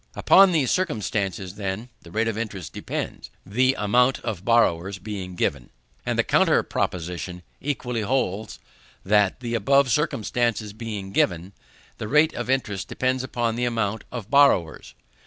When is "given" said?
5.35-5.69, 11.11-11.53